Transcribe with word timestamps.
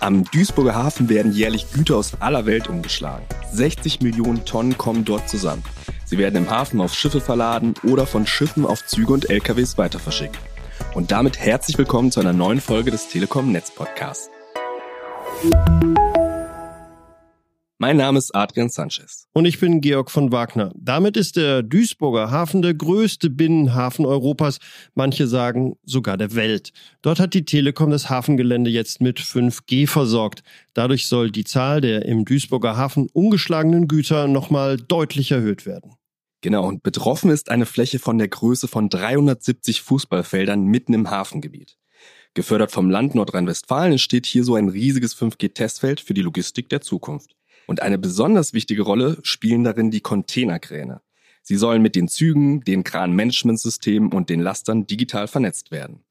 Am 0.00 0.24
Duisburger 0.24 0.74
Hafen 0.74 1.10
werden 1.10 1.30
jährlich 1.30 1.72
Güter 1.72 1.96
aus 1.96 2.12
aller 2.20 2.46
Welt 2.46 2.68
umgeschlagen. 2.68 3.26
60 3.52 4.00
Millionen 4.00 4.46
Tonnen 4.46 4.78
kommen 4.78 5.04
dort 5.04 5.28
zusammen. 5.28 5.62
Sie 6.06 6.16
werden 6.16 6.36
im 6.36 6.50
Hafen 6.50 6.80
auf 6.80 6.94
Schiffe 6.94 7.20
verladen 7.20 7.74
oder 7.86 8.06
von 8.06 8.26
Schiffen 8.26 8.64
auf 8.64 8.86
Züge 8.86 9.12
und 9.12 9.28
LKWs 9.28 9.76
weiterverschickt. 9.76 10.38
Und 10.94 11.12
damit 11.12 11.38
herzlich 11.38 11.76
willkommen 11.76 12.10
zu 12.10 12.20
einer 12.20 12.32
neuen 12.32 12.62
Folge 12.62 12.90
des 12.90 13.08
Telekom 13.08 13.52
Netz 13.52 13.70
Podcasts. 13.70 14.30
Mein 17.82 17.96
Name 17.96 18.18
ist 18.18 18.34
Adrian 18.34 18.68
Sanchez. 18.68 19.26
Und 19.32 19.46
ich 19.46 19.58
bin 19.58 19.80
Georg 19.80 20.10
von 20.10 20.32
Wagner. 20.32 20.70
Damit 20.76 21.16
ist 21.16 21.36
der 21.36 21.62
Duisburger 21.62 22.30
Hafen 22.30 22.60
der 22.60 22.74
größte 22.74 23.30
Binnenhafen 23.30 24.04
Europas, 24.04 24.58
manche 24.92 25.26
sagen 25.26 25.76
sogar 25.82 26.18
der 26.18 26.34
Welt. 26.34 26.72
Dort 27.00 27.18
hat 27.18 27.32
die 27.32 27.46
Telekom 27.46 27.90
das 27.90 28.10
Hafengelände 28.10 28.68
jetzt 28.68 29.00
mit 29.00 29.18
5G 29.18 29.88
versorgt. 29.88 30.42
Dadurch 30.74 31.08
soll 31.08 31.30
die 31.30 31.44
Zahl 31.44 31.80
der 31.80 32.04
im 32.04 32.26
Duisburger 32.26 32.76
Hafen 32.76 33.08
umgeschlagenen 33.14 33.88
Güter 33.88 34.28
nochmal 34.28 34.76
deutlich 34.76 35.30
erhöht 35.30 35.64
werden. 35.64 35.94
Genau, 36.42 36.68
und 36.68 36.82
betroffen 36.82 37.30
ist 37.30 37.50
eine 37.50 37.64
Fläche 37.64 37.98
von 37.98 38.18
der 38.18 38.28
Größe 38.28 38.68
von 38.68 38.90
370 38.90 39.80
Fußballfeldern 39.80 40.66
mitten 40.66 40.92
im 40.92 41.08
Hafengebiet. 41.08 41.78
Gefördert 42.34 42.72
vom 42.72 42.90
Land 42.90 43.14
Nordrhein-Westfalen 43.14 43.92
entsteht 43.92 44.26
hier 44.26 44.44
so 44.44 44.54
ein 44.54 44.68
riesiges 44.68 45.16
5G-Testfeld 45.16 46.00
für 46.00 46.12
die 46.12 46.22
Logistik 46.22 46.68
der 46.68 46.82
Zukunft. 46.82 47.39
Und 47.66 47.82
eine 47.82 47.98
besonders 47.98 48.52
wichtige 48.52 48.82
Rolle 48.82 49.18
spielen 49.22 49.64
darin 49.64 49.90
die 49.90 50.00
Containerkräne. 50.00 51.00
Sie 51.42 51.56
sollen 51.56 51.82
mit 51.82 51.96
den 51.96 52.08
Zügen, 52.08 52.62
den 52.62 52.84
Kranmanagementsystemen 52.84 54.12
und 54.12 54.28
den 54.28 54.40
Lastern 54.40 54.86
digital 54.86 55.28
vernetzt 55.28 55.70
werden. 55.70 56.04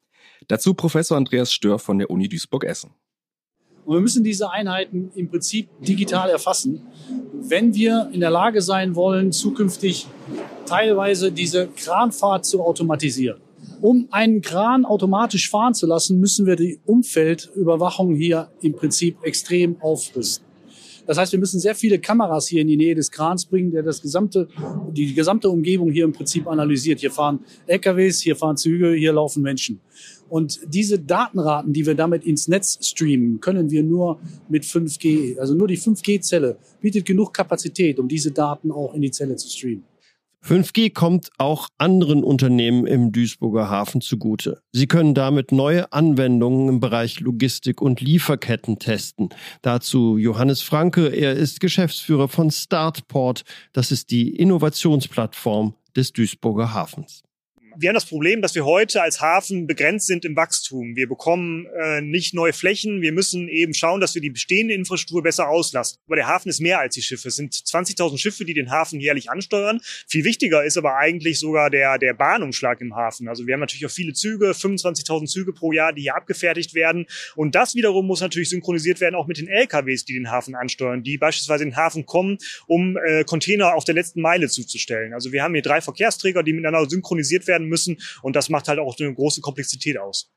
Dazu 0.48 0.73
Professor 0.73 1.17
Andreas 1.17 1.54
Stör 1.54 1.80
von 1.80 1.99
der 1.99 2.09
Uni 2.09 2.27
Duisburg-Essen. 2.27 2.91
Und 3.85 3.95
wir 3.95 4.02
müssen 4.02 4.23
diese 4.23 4.52
Einheiten 4.52 5.12
im 5.15 5.29
Prinzip 5.29 5.68
digital 5.82 6.29
erfassen, 6.29 6.82
wenn 7.34 7.74
wir 7.74 8.09
in 8.13 8.20
der 8.20 8.29
Lage 8.29 8.62
sein 8.62 8.96
wollen, 8.96 9.31
zukünftig 9.31 10.07
teilweise 10.65 11.31
diese 11.31 11.68
Kranfahrt 11.68 12.46
zu 12.46 12.62
automatisieren. 12.62 13.41
Um 13.81 14.07
einen 14.12 14.41
Kran 14.41 14.85
automatisch 14.85 15.49
fahren 15.49 15.74
zu 15.74 15.87
lassen, 15.87 16.20
müssen 16.20 16.46
wir 16.46 16.55
die 16.55 16.79
Umfeldüberwachung 16.85 18.13
hier 18.13 18.52
im 18.62 18.74
Prinzip 18.74 19.24
extrem 19.24 19.81
aufrüsten. 19.81 20.49
Das 21.10 21.18
heißt, 21.18 21.32
wir 21.32 21.40
müssen 21.40 21.60
sehr 21.60 21.74
viele 21.74 21.98
Kameras 21.98 22.48
hier 22.48 22.62
in 22.62 22.68
die 22.68 22.77
Nähe 22.77 22.93
des 22.93 23.10
Krans 23.10 23.43
bringen, 23.43 23.71
der 23.71 23.82
das 23.82 23.99
gesamte, 23.99 24.48
die 24.91 25.15
gesamte 25.15 25.49
Umgebung 25.49 25.90
hier 25.90 26.05
im 26.05 26.13
Prinzip 26.13 26.46
analysiert. 26.46 26.99
Hier 26.99 27.10
fahren 27.10 27.40
LKWs, 27.65 28.21
hier 28.21 28.35
fahren 28.35 28.57
Züge, 28.57 28.93
hier 28.93 29.12
laufen 29.12 29.41
Menschen. 29.41 29.82
Und 30.30 30.60
diese 30.68 30.99
Datenraten, 30.99 31.74
die 31.74 31.87
wir 31.87 31.96
damit 31.96 32.26
ins 32.26 32.48
Netz 32.48 32.77
streamen, 32.87 33.40
können 33.40 33.71
wir 33.71 33.82
nur 33.82 34.20
mit 34.49 34.63
5G. 34.63 35.40
Also 35.40 35.55
nur 35.55 35.68
die 35.68 35.80
5G-Zelle 35.80 36.60
bietet 36.80 37.05
genug 37.05 37.34
Kapazität, 37.34 37.98
um 37.98 38.07
diese 38.07 38.30
Daten 38.30 38.71
auch 38.71 38.93
in 38.93 39.02
die 39.02 39.10
Zelle 39.10 39.35
zu 39.35 39.49
streamen. 39.49 39.85
5G 40.45 40.93
kommt 40.93 41.29
auch 41.37 41.68
anderen 41.77 42.23
Unternehmen 42.23 42.87
im 42.87 43.12
Duisburger 43.12 43.70
Hafen 43.70 44.01
zugute. 44.01 44.62
Sie 44.71 44.87
können 44.87 45.13
damit 45.13 45.51
neue 45.51 45.91
Anwendungen 45.91 46.70
im 46.70 46.79
Bereich 46.79 47.20
Logistik 47.20 47.81
und 47.81 48.01
Lieferketten 48.01 48.79
testen. 48.79 49.29
Dazu 49.62 50.18
Johannes 50.18 50.62
Franke, 50.62 51.07
er 51.07 51.34
ist 51.34 51.59
Geschäftsführer 51.59 52.27
von 52.27 52.51
Startport. 52.51 53.43
Das 53.73 53.91
ist 53.91 54.12
die 54.12 54.35
Innovationsplattform 54.35 55.76
des 55.96 56.13
Duisburger 56.13 56.74
Hafens 56.74 57.24
wir 57.80 57.88
haben 57.88 57.96
das 57.96 58.05
Problem, 58.05 58.41
dass 58.41 58.55
wir 58.55 58.66
heute 58.66 59.02
als 59.02 59.22
Hafen 59.22 59.66
begrenzt 59.66 60.08
sind 60.08 60.26
im 60.26 60.35
Wachstum. 60.35 60.98
Wir 60.98 61.08
bekommen 61.08 61.66
äh, 61.82 62.02
nicht 62.02 62.34
neue 62.34 62.52
Flächen. 62.52 63.02
Wir 63.02 63.13
müssen 63.13 63.48
eben 63.48 63.74
schauen, 63.74 64.02
dass 64.02 64.16
wir 64.16 64.22
die 64.22 64.30
bestehende 64.30 64.74
Infrastruktur 64.74 65.24
besser 65.24 65.47
auslasten. 65.47 66.02
Aber 66.06 66.18
der 66.18 66.28
Hafen 66.28 66.50
ist 66.50 66.59
mehr 66.59 66.80
als 66.80 66.96
die 66.96 67.02
Schiffe. 67.02 67.30
Es 67.30 67.38
sind 67.38 67.53
20.000 67.53 68.18
Schiffe, 68.18 68.44
die 68.44 68.53
den 68.53 68.70
Hafen 68.70 69.00
jährlich 69.00 69.31
ansteuern. 69.31 69.80
Viel 70.08 70.26
wichtiger 70.26 70.66
ist 70.66 70.78
aber 70.78 70.98
eigentlich 70.98 71.40
sogar 71.40 71.70
der, 71.70 71.98
der 71.98 72.14
Bahnumschlag 72.14 72.81
im 72.81 72.96
Hafen. 72.96 73.30
Also 73.30 73.48
wir 73.48 73.53
haben 73.53 73.62
natürlich 73.62 73.86
auch 73.86 73.92
viele 73.92 74.12
Züge, 74.12 74.52
25.000 74.52 75.28
Züge 75.28 75.53
pro 75.53 75.72
Jahr, 75.72 75.94
die 75.94 76.02
hier 76.02 76.16
abgefertigt 76.16 76.74
werden. 76.74 77.06
Und 77.36 77.56
das 77.56 77.76
wiederum 77.76 78.08
muss 78.08 78.20
natürlich 78.20 78.50
synchronisiert 78.50 79.00
werden 79.00 79.16
auch 79.16 79.28
mit 79.28 79.38
den 79.38 79.48
LKWs, 79.48 80.03
die 80.03 80.16
den 80.16 80.30
Hafen 80.30 80.53
ansteuern, 80.53 81.02
die 81.03 81.18
beispielsweise 81.18 81.64
in 81.64 81.70
den 81.70 81.78
Hafen 81.78 82.06
kommen, 82.06 82.40
um 82.68 82.98
äh, 82.98 83.24
Container 83.24 83.76
auf 83.76 83.86
der 83.86 83.96
letzten 83.96 84.20
Meile 84.20 84.50
zuzustellen. 84.50 85.14
Also 85.14 85.32
wir 85.32 85.44
haben 85.44 85.53
hier 85.53 85.64
drei 85.64 85.80
Verkehrsträger, 85.80 86.44
die 86.44 86.52
miteinander 86.52 86.90
synchronisiert 86.90 87.48
werden 87.48 87.69
müssen. 87.69 87.97
Und 88.22 88.35
das 88.35 88.50
macht 88.50 88.68
halt 88.68 88.80
auch 88.80 88.96
eine 89.00 89.13
große 89.13 89.41
Komplexität 89.41 89.97
aus. 89.97 90.31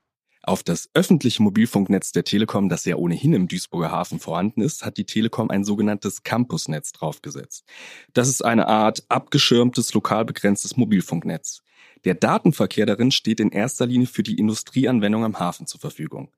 Auf 0.44 0.65
das 0.65 0.91
öffentliche 0.94 1.41
Mobilfunknetz 1.41 2.10
der 2.10 2.25
Telekom, 2.25 2.69
das 2.69 2.84
ja 2.84 2.97
ohnehin 2.97 3.32
im 3.32 3.47
Duisburger 3.47 3.93
Hafen 3.93 4.19
vorhanden 4.19 4.60
ist, 4.60 4.84
hat 4.84 4.97
die 4.97 5.06
Telekom 5.06 5.50
ein 5.50 5.62
sogenanntes 5.65 6.25
Campusnetz 6.25 6.91
draufgesetzt. 6.91 7.65
Das 8.12 8.28
ist 8.28 8.44
eine 8.44 8.66
Art 8.66 9.04
abgeschirmtes, 9.09 9.94
lokal 9.94 10.25
begrenztes 10.25 10.76
Mobilfunknetz. 10.76 11.62
Der 12.04 12.15
Datenverkehr 12.15 12.87
darin 12.87 13.12
steht 13.12 13.38
in 13.38 13.50
erster 13.50 13.87
Linie 13.87 14.09
für 14.09 14.25
die 14.25 14.37
Industrieanwendung 14.37 15.25
am 15.25 15.38
Hafen 15.38 15.69
zur 15.69 15.78
Verfügung. 15.81 16.32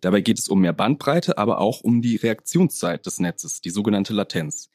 Dabei 0.00 0.20
geht 0.20 0.38
es 0.38 0.48
um 0.48 0.60
mehr 0.60 0.72
Bandbreite, 0.72 1.36
aber 1.36 1.58
auch 1.58 1.80
um 1.80 2.00
die 2.00 2.16
Reaktionszeit 2.16 3.04
des 3.06 3.20
Netzes, 3.20 3.60
die 3.60 3.70
sogenannte 3.70 4.12
Latenz. 4.12 4.70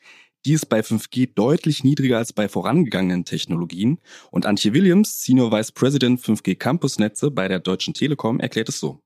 Die 0.45 0.53
ist 0.53 0.67
bei 0.67 0.81
5G 0.81 1.33
deutlich 1.33 1.83
niedriger 1.83 2.19
als 2.19 2.31
bei 2.31 2.47
vorangegangenen 2.47 3.25
Technologien. 3.25 3.97
Und 4.29 4.45
Antje 4.45 4.73
Williams, 4.73 5.23
Senior 5.23 5.51
Vice 5.51 5.71
President 5.71 6.21
5G 6.21 6.55
Campus 6.55 6.99
Netze 6.99 7.31
bei 7.31 7.47
der 7.47 7.59
Deutschen 7.59 7.95
Telekom, 7.95 8.39
erklärt 8.39 8.69
es 8.69 8.79
so. 8.79 8.99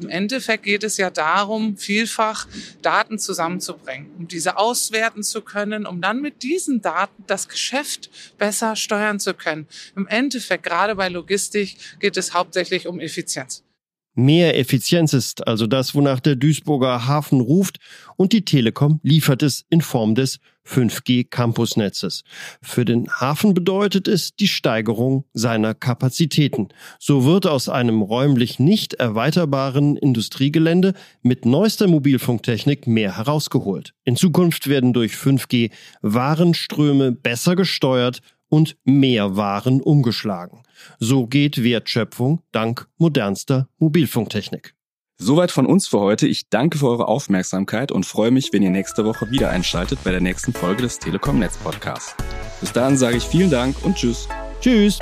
Im 0.00 0.08
Endeffekt 0.08 0.62
geht 0.62 0.84
es 0.84 0.96
ja 0.96 1.10
darum, 1.10 1.76
vielfach 1.76 2.46
Daten 2.82 3.18
zusammenzubringen, 3.18 4.12
um 4.16 4.28
diese 4.28 4.56
auswerten 4.56 5.24
zu 5.24 5.42
können, 5.42 5.86
um 5.86 6.00
dann 6.00 6.22
mit 6.22 6.44
diesen 6.44 6.80
Daten 6.80 7.24
das 7.26 7.48
Geschäft 7.48 8.10
besser 8.38 8.76
steuern 8.76 9.18
zu 9.18 9.34
können. 9.34 9.66
Im 9.96 10.06
Endeffekt, 10.06 10.62
gerade 10.62 10.94
bei 10.94 11.08
Logistik, 11.08 11.76
geht 11.98 12.16
es 12.16 12.32
hauptsächlich 12.32 12.86
um 12.86 13.00
Effizienz. 13.00 13.63
Mehr 14.14 14.56
Effizienz 14.58 15.12
ist 15.12 15.46
also 15.46 15.66
das, 15.66 15.94
wonach 15.94 16.20
der 16.20 16.36
Duisburger 16.36 17.06
Hafen 17.06 17.40
ruft 17.40 17.78
und 18.16 18.32
die 18.32 18.44
Telekom 18.44 19.00
liefert 19.02 19.42
es 19.42 19.64
in 19.70 19.80
Form 19.80 20.14
des 20.14 20.38
5G 20.66 21.28
Campusnetzes. 21.28 22.22
Für 22.62 22.84
den 22.84 23.08
Hafen 23.10 23.54
bedeutet 23.54 24.08
es 24.08 24.34
die 24.34 24.48
Steigerung 24.48 25.24
seiner 25.34 25.74
Kapazitäten. 25.74 26.68
So 26.98 27.24
wird 27.24 27.46
aus 27.46 27.68
einem 27.68 28.02
räumlich 28.02 28.58
nicht 28.58 28.94
erweiterbaren 28.94 29.96
Industriegelände 29.96 30.94
mit 31.22 31.44
neuester 31.44 31.86
Mobilfunktechnik 31.86 32.86
mehr 32.86 33.16
herausgeholt. 33.16 33.94
In 34.04 34.16
Zukunft 34.16 34.68
werden 34.68 34.92
durch 34.92 35.14
5G 35.14 35.70
Warenströme 36.02 37.12
besser 37.12 37.56
gesteuert 37.56 38.20
und 38.48 38.76
mehr 38.84 39.36
Waren 39.36 39.80
umgeschlagen. 39.80 40.62
So 40.98 41.26
geht 41.26 41.62
Wertschöpfung 41.62 42.40
dank 42.52 42.88
modernster 42.98 43.68
Mobilfunktechnik. 43.78 44.74
Soweit 45.16 45.52
von 45.52 45.66
uns 45.66 45.86
für 45.86 46.00
heute. 46.00 46.26
Ich 46.26 46.48
danke 46.48 46.78
für 46.78 46.88
eure 46.88 47.06
Aufmerksamkeit 47.06 47.92
und 47.92 48.04
freue 48.04 48.32
mich, 48.32 48.52
wenn 48.52 48.62
ihr 48.62 48.70
nächste 48.70 49.04
Woche 49.04 49.30
wieder 49.30 49.50
einschaltet 49.50 50.00
bei 50.02 50.10
der 50.10 50.20
nächsten 50.20 50.52
Folge 50.52 50.82
des 50.82 50.98
Telekom 50.98 51.38
Netz 51.38 51.56
Podcasts. 51.56 52.16
Bis 52.60 52.72
dahin 52.72 52.96
sage 52.96 53.16
ich 53.16 53.24
vielen 53.24 53.50
Dank 53.50 53.76
und 53.84 53.96
tschüss. 53.96 54.28
Tschüss. 54.60 54.98